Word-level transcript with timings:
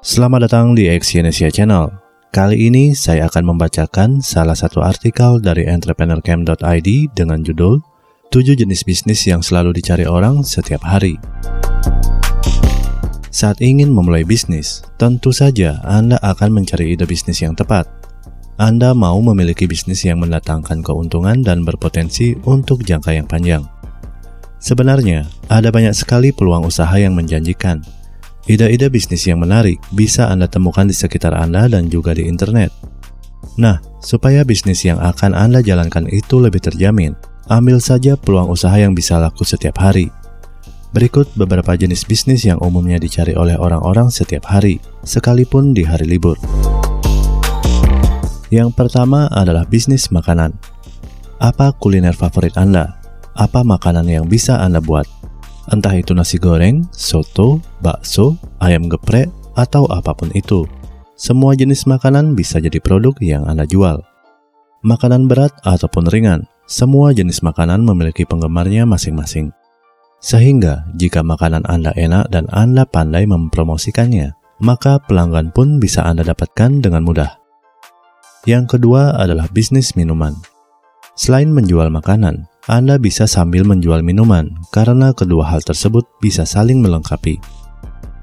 Selamat 0.00 0.48
datang 0.48 0.72
di 0.72 0.88
Exyonesia 0.88 1.52
Channel. 1.52 1.92
Kali 2.32 2.72
ini 2.72 2.96
saya 2.96 3.28
akan 3.28 3.52
membacakan 3.52 4.24
salah 4.24 4.56
satu 4.56 4.80
artikel 4.80 5.44
dari 5.44 5.68
entrepreneurcamp.id 5.68 6.88
dengan 7.12 7.44
judul 7.44 7.84
7 8.32 8.56
jenis 8.56 8.80
bisnis 8.80 9.20
yang 9.28 9.44
selalu 9.44 9.76
dicari 9.76 10.08
orang 10.08 10.40
setiap 10.40 10.80
hari. 10.88 11.20
Saat 13.28 13.60
ingin 13.60 13.92
memulai 13.92 14.24
bisnis, 14.24 14.80
tentu 14.96 15.36
saja 15.36 15.76
Anda 15.84 16.16
akan 16.24 16.48
mencari 16.48 16.96
ide 16.96 17.04
bisnis 17.04 17.44
yang 17.44 17.52
tepat. 17.52 17.84
Anda 18.56 18.96
mau 18.96 19.20
memiliki 19.20 19.68
bisnis 19.68 20.00
yang 20.08 20.24
mendatangkan 20.24 20.80
keuntungan 20.80 21.44
dan 21.44 21.60
berpotensi 21.60 22.40
untuk 22.48 22.88
jangka 22.88 23.20
yang 23.20 23.28
panjang. 23.28 23.68
Sebenarnya, 24.64 25.28
ada 25.52 25.68
banyak 25.68 25.92
sekali 25.92 26.32
peluang 26.32 26.64
usaha 26.64 26.96
yang 26.96 27.12
menjanjikan, 27.12 27.84
Ide-ide 28.50 28.90
bisnis 28.90 29.30
yang 29.30 29.38
menarik 29.38 29.78
bisa 29.94 30.26
Anda 30.26 30.50
temukan 30.50 30.82
di 30.82 30.90
sekitar 30.90 31.30
Anda 31.38 31.70
dan 31.70 31.86
juga 31.86 32.18
di 32.18 32.26
internet. 32.26 32.74
Nah, 33.54 33.78
supaya 34.02 34.42
bisnis 34.42 34.82
yang 34.82 34.98
akan 34.98 35.38
Anda 35.38 35.62
jalankan 35.62 36.10
itu 36.10 36.42
lebih 36.42 36.58
terjamin, 36.58 37.14
ambil 37.46 37.78
saja 37.78 38.18
peluang 38.18 38.50
usaha 38.50 38.74
yang 38.74 38.90
bisa 38.90 39.22
laku 39.22 39.46
setiap 39.46 39.78
hari. 39.78 40.10
Berikut 40.90 41.30
beberapa 41.38 41.78
jenis 41.78 42.02
bisnis 42.02 42.42
yang 42.42 42.58
umumnya 42.58 42.98
dicari 42.98 43.38
oleh 43.38 43.54
orang-orang 43.54 44.10
setiap 44.10 44.50
hari, 44.50 44.82
sekalipun 45.06 45.70
di 45.70 45.86
hari 45.86 46.10
libur. 46.10 46.34
Yang 48.50 48.74
pertama 48.74 49.30
adalah 49.30 49.62
bisnis 49.62 50.10
makanan. 50.10 50.58
Apa 51.38 51.70
kuliner 51.78 52.18
favorit 52.18 52.58
Anda? 52.58 52.98
Apa 53.38 53.62
makanan 53.62 54.10
yang 54.10 54.26
bisa 54.26 54.58
Anda 54.58 54.82
buat? 54.82 55.19
Entah 55.70 55.94
itu 55.94 56.10
nasi 56.18 56.42
goreng, 56.42 56.82
soto, 56.90 57.62
bakso, 57.78 58.34
ayam 58.58 58.90
geprek, 58.90 59.30
atau 59.54 59.86
apa 59.86 60.10
pun 60.18 60.34
itu. 60.34 60.66
Semua 61.14 61.54
jenis 61.54 61.86
makanan 61.86 62.34
bisa 62.34 62.58
jadi 62.58 62.82
produk 62.82 63.14
yang 63.22 63.46
Anda 63.46 63.70
jual. 63.70 64.02
Makanan 64.82 65.30
berat 65.30 65.54
ataupun 65.62 66.10
ringan, 66.10 66.50
semua 66.66 67.14
jenis 67.14 67.44
makanan 67.46 67.86
memiliki 67.86 68.26
penggemarnya 68.26 68.82
masing-masing. 68.82 69.54
Sehingga 70.18 70.90
jika 70.98 71.22
makanan 71.22 71.62
Anda 71.70 71.94
enak 71.94 72.34
dan 72.34 72.50
Anda 72.50 72.82
pandai 72.82 73.30
mempromosikannya, 73.30 74.34
maka 74.58 74.98
pelanggan 75.06 75.54
pun 75.54 75.78
bisa 75.78 76.02
Anda 76.02 76.26
dapatkan 76.26 76.82
dengan 76.82 77.06
mudah. 77.06 77.38
Yang 78.48 78.76
kedua 78.76 79.20
adalah 79.20 79.46
bisnis 79.52 79.94
minuman. 79.94 80.34
Selain 81.14 81.52
menjual 81.52 81.92
makanan, 81.92 82.48
anda 82.70 83.02
bisa 83.02 83.26
sambil 83.26 83.66
menjual 83.66 83.98
minuman 84.06 84.54
karena 84.70 85.10
kedua 85.10 85.42
hal 85.50 85.58
tersebut 85.58 86.06
bisa 86.22 86.46
saling 86.46 86.78
melengkapi. 86.78 87.42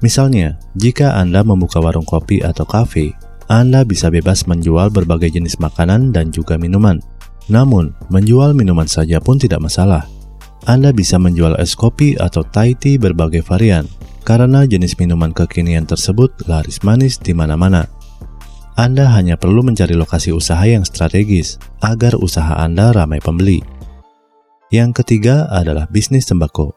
Misalnya, 0.00 0.56
jika 0.72 1.20
Anda 1.20 1.44
membuka 1.44 1.84
warung 1.84 2.08
kopi 2.08 2.40
atau 2.40 2.64
kafe, 2.64 3.12
Anda 3.52 3.84
bisa 3.84 4.08
bebas 4.08 4.48
menjual 4.48 4.88
berbagai 4.88 5.36
jenis 5.36 5.60
makanan 5.60 6.16
dan 6.16 6.32
juga 6.32 6.56
minuman. 6.56 6.96
Namun, 7.52 7.92
menjual 8.08 8.56
minuman 8.56 8.88
saja 8.88 9.20
pun 9.20 9.36
tidak 9.36 9.60
masalah. 9.60 10.08
Anda 10.64 10.96
bisa 10.96 11.20
menjual 11.20 11.60
es 11.60 11.76
kopi 11.76 12.16
atau 12.16 12.40
Thai 12.40 12.72
tea 12.72 12.96
berbagai 12.96 13.44
varian, 13.44 13.84
karena 14.24 14.64
jenis 14.64 14.96
minuman 14.96 15.36
kekinian 15.36 15.84
tersebut 15.84 16.32
laris 16.48 16.80
manis 16.80 17.20
di 17.20 17.36
mana-mana. 17.36 17.84
Anda 18.80 19.12
hanya 19.12 19.36
perlu 19.36 19.60
mencari 19.60 19.92
lokasi 19.92 20.32
usaha 20.32 20.64
yang 20.64 20.88
strategis 20.88 21.60
agar 21.84 22.16
usaha 22.16 22.56
Anda 22.56 22.96
ramai 22.96 23.20
pembeli. 23.20 23.77
Yang 24.68 25.00
ketiga 25.00 25.48
adalah 25.48 25.88
bisnis 25.88 26.28
sembako. 26.28 26.76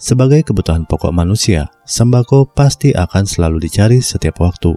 Sebagai 0.00 0.46
kebutuhan 0.46 0.88
pokok 0.88 1.12
manusia, 1.12 1.68
sembako 1.84 2.48
pasti 2.48 2.96
akan 2.96 3.28
selalu 3.28 3.68
dicari 3.68 4.00
setiap 4.00 4.40
waktu. 4.40 4.72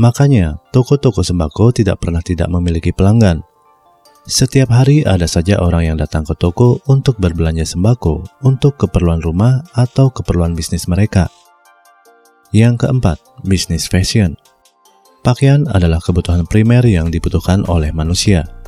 Makanya, 0.00 0.56
toko-toko 0.72 1.20
sembako 1.20 1.74
tidak 1.76 2.00
pernah 2.00 2.24
tidak 2.24 2.48
memiliki 2.48 2.96
pelanggan. 2.96 3.44
Setiap 4.24 4.70
hari 4.70 5.02
ada 5.02 5.26
saja 5.26 5.58
orang 5.58 5.92
yang 5.92 5.96
datang 5.98 6.22
ke 6.22 6.32
toko 6.38 6.78
untuk 6.86 7.18
berbelanja 7.18 7.66
sembako 7.66 8.22
untuk 8.46 8.78
keperluan 8.78 9.20
rumah 9.20 9.66
atau 9.74 10.14
keperluan 10.14 10.54
bisnis 10.54 10.86
mereka. 10.86 11.28
Yang 12.54 12.86
keempat, 12.86 13.18
bisnis 13.42 13.90
fashion. 13.90 14.38
Pakaian 15.26 15.66
adalah 15.68 15.98
kebutuhan 15.98 16.46
primer 16.46 16.86
yang 16.86 17.10
dibutuhkan 17.10 17.66
oleh 17.66 17.90
manusia. 17.90 18.61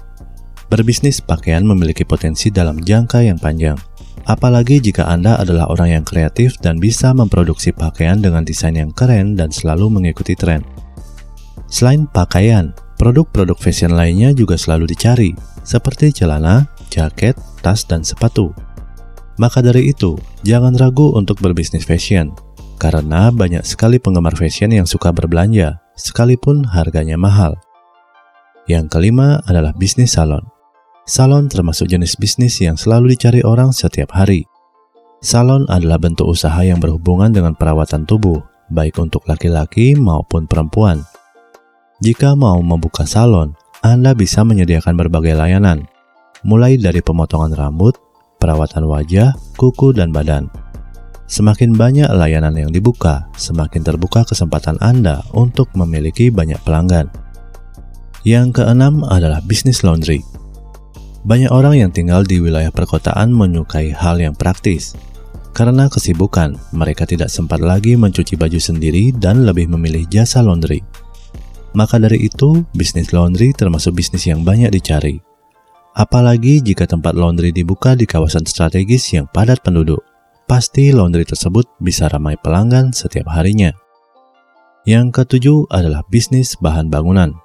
Berbisnis 0.75 1.23
pakaian 1.23 1.63
memiliki 1.63 2.03
potensi 2.03 2.51
dalam 2.51 2.83
jangka 2.83 3.23
yang 3.23 3.39
panjang. 3.39 3.79
Apalagi 4.27 4.83
jika 4.83 5.07
Anda 5.07 5.39
adalah 5.39 5.71
orang 5.71 5.95
yang 5.95 6.03
kreatif 6.03 6.59
dan 6.59 6.83
bisa 6.83 7.15
memproduksi 7.15 7.71
pakaian 7.71 8.19
dengan 8.19 8.43
desain 8.43 8.75
yang 8.75 8.91
keren 8.91 9.39
dan 9.39 9.55
selalu 9.55 9.87
mengikuti 9.87 10.35
tren. 10.35 10.67
Selain 11.71 12.11
pakaian, 12.11 12.75
produk-produk 12.99 13.55
fashion 13.55 13.95
lainnya 13.95 14.35
juga 14.35 14.59
selalu 14.59 14.91
dicari, 14.91 15.31
seperti 15.63 16.11
celana, 16.11 16.67
jaket, 16.91 17.39
tas, 17.63 17.87
dan 17.87 18.03
sepatu. 18.03 18.51
Maka 19.39 19.63
dari 19.63 19.95
itu, 19.95 20.19
jangan 20.43 20.75
ragu 20.75 21.15
untuk 21.15 21.39
berbisnis 21.39 21.87
fashion, 21.87 22.35
karena 22.83 23.31
banyak 23.31 23.63
sekali 23.63 24.03
penggemar 24.03 24.35
fashion 24.35 24.75
yang 24.75 24.91
suka 24.91 25.15
berbelanja, 25.15 25.79
sekalipun 25.95 26.67
harganya 26.67 27.15
mahal. 27.15 27.55
Yang 28.67 28.91
kelima 28.91 29.39
adalah 29.47 29.71
bisnis 29.71 30.19
salon. 30.19 30.54
Salon 31.05 31.53
termasuk 31.53 31.93
jenis 31.93 32.17
bisnis 32.17 32.57
yang 32.65 32.81
selalu 32.81 33.13
dicari 33.13 33.45
orang 33.45 33.77
setiap 33.77 34.17
hari. 34.17 34.49
Salon 35.21 35.69
adalah 35.69 36.01
bentuk 36.01 36.25
usaha 36.25 36.57
yang 36.65 36.81
berhubungan 36.81 37.29
dengan 37.29 37.53
perawatan 37.53 38.09
tubuh, 38.09 38.41
baik 38.73 38.97
untuk 38.97 39.21
laki-laki 39.29 39.93
maupun 39.93 40.49
perempuan. 40.49 41.05
Jika 42.01 42.33
mau 42.33 42.57
membuka 42.65 43.05
salon, 43.05 43.53
Anda 43.85 44.17
bisa 44.17 44.49
menyediakan 44.49 44.97
berbagai 44.97 45.37
layanan, 45.37 45.85
mulai 46.41 46.81
dari 46.81 47.05
pemotongan 47.05 47.53
rambut, 47.53 48.01
perawatan 48.41 48.89
wajah, 48.89 49.37
kuku, 49.61 49.93
dan 49.93 50.09
badan. 50.09 50.49
Semakin 51.29 51.77
banyak 51.77 52.09
layanan 52.17 52.57
yang 52.57 52.73
dibuka, 52.73 53.29
semakin 53.37 53.85
terbuka 53.85 54.25
kesempatan 54.25 54.81
Anda 54.81 55.21
untuk 55.37 55.69
memiliki 55.77 56.33
banyak 56.33 56.65
pelanggan. 56.65 57.13
Yang 58.25 58.65
keenam 58.65 59.05
adalah 59.05 59.45
bisnis 59.45 59.85
laundry. 59.85 60.25
Banyak 61.25 61.49
orang 61.49 61.81
yang 61.81 61.89
tinggal 61.89 62.21
di 62.21 62.37
wilayah 62.37 62.69
perkotaan 62.69 63.33
menyukai 63.33 63.97
hal 63.97 64.21
yang 64.21 64.37
praktis. 64.37 64.93
Karena 65.57 65.89
kesibukan, 65.89 66.53
mereka 66.77 67.09
tidak 67.09 67.33
sempat 67.33 67.65
lagi 67.65 67.97
mencuci 67.97 68.37
baju 68.37 68.61
sendiri 68.61 69.09
dan 69.17 69.49
lebih 69.49 69.73
memilih 69.73 70.05
jasa 70.13 70.45
laundry. 70.45 70.85
Maka 71.73 71.97
dari 71.97 72.29
itu, 72.29 72.63
bisnis 72.77 73.17
laundry 73.17 73.57
termasuk 73.57 73.97
bisnis 73.97 74.29
yang 74.29 74.45
banyak 74.45 74.69
dicari. 74.69 75.17
Apalagi 75.95 76.61
jika 76.61 76.85
tempat 76.91 77.15
laundry 77.17 77.55
dibuka 77.55 77.95
di 77.95 78.05
kawasan 78.05 78.45
strategis 78.45 79.09
yang 79.15 79.25
padat 79.31 79.63
penduduk, 79.65 80.03
pasti 80.45 80.93
laundry 80.93 81.25
tersebut 81.25 81.65
bisa 81.81 82.11
ramai 82.11 82.37
pelanggan 82.37 82.93
setiap 82.93 83.31
harinya. 83.33 83.73
Yang 84.85 85.23
ketujuh 85.23 85.73
adalah 85.73 86.05
bisnis 86.13 86.59
bahan 86.61 86.93
bangunan. 86.93 87.44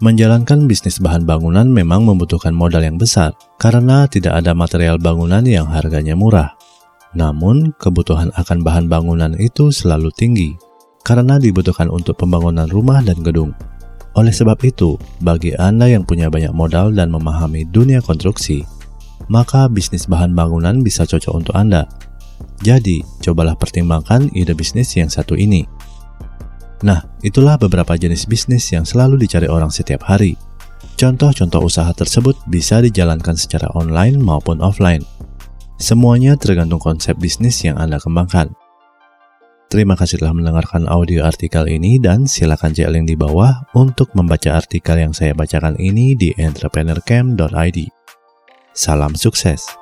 Menjalankan 0.00 0.64
bisnis 0.64 0.96
bahan 0.96 1.28
bangunan 1.28 1.68
memang 1.68 2.08
membutuhkan 2.08 2.56
modal 2.56 2.80
yang 2.80 2.96
besar 2.96 3.36
karena 3.60 4.08
tidak 4.08 4.32
ada 4.32 4.56
material 4.56 4.96
bangunan 4.96 5.44
yang 5.44 5.68
harganya 5.68 6.16
murah. 6.16 6.56
Namun, 7.12 7.76
kebutuhan 7.76 8.32
akan 8.32 8.64
bahan 8.64 8.88
bangunan 8.88 9.36
itu 9.36 9.68
selalu 9.68 10.08
tinggi 10.16 10.56
karena 11.04 11.36
dibutuhkan 11.36 11.92
untuk 11.92 12.16
pembangunan 12.16 12.64
rumah 12.72 13.04
dan 13.04 13.20
gedung. 13.20 13.52
Oleh 14.16 14.32
sebab 14.32 14.56
itu, 14.64 14.96
bagi 15.20 15.52
Anda 15.60 15.92
yang 15.92 16.08
punya 16.08 16.32
banyak 16.32 16.56
modal 16.56 16.96
dan 16.96 17.12
memahami 17.12 17.68
dunia 17.68 18.00
konstruksi, 18.00 18.64
maka 19.28 19.68
bisnis 19.68 20.08
bahan 20.08 20.32
bangunan 20.32 20.80
bisa 20.80 21.04
cocok 21.04 21.44
untuk 21.44 21.52
Anda. 21.52 21.84
Jadi, 22.64 23.04
cobalah 23.20 23.52
pertimbangkan 23.52 24.32
ide 24.32 24.56
bisnis 24.56 24.96
yang 24.96 25.12
satu 25.12 25.36
ini. 25.36 25.68
Nah, 26.80 27.04
itulah 27.20 27.60
beberapa 27.60 27.92
jenis 27.96 28.24
bisnis 28.24 28.64
yang 28.72 28.88
selalu 28.88 29.20
dicari 29.20 29.48
orang 29.48 29.68
setiap 29.68 30.08
hari. 30.08 30.36
Contoh-contoh 30.96 31.64
usaha 31.64 31.92
tersebut 31.92 32.36
bisa 32.48 32.80
dijalankan 32.80 33.36
secara 33.36 33.68
online 33.76 34.20
maupun 34.20 34.64
offline. 34.64 35.04
Semuanya 35.80 36.36
tergantung 36.36 36.80
konsep 36.80 37.16
bisnis 37.16 37.56
yang 37.64 37.80
Anda 37.80 37.96
kembangkan. 37.96 38.52
Terima 39.70 39.94
kasih 39.94 40.18
telah 40.20 40.34
mendengarkan 40.34 40.90
audio 40.90 41.24
artikel 41.24 41.64
ini 41.70 41.96
dan 42.02 42.26
silakan 42.26 42.74
cek 42.74 42.90
link 42.90 43.06
di 43.06 43.16
bawah 43.16 43.64
untuk 43.78 44.10
membaca 44.18 44.58
artikel 44.58 44.98
yang 44.98 45.14
saya 45.14 45.30
bacakan 45.30 45.78
ini 45.78 46.18
di 46.18 46.34
entrepreneurcamp.id. 46.34 47.78
Salam 48.74 49.14
sukses! 49.14 49.79